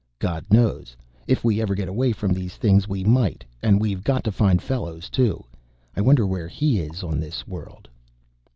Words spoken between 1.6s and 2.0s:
ever get